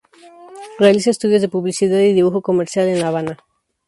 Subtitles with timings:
[0.79, 3.37] Realiza estudios de publicidad y dibujo comercial en La Habana.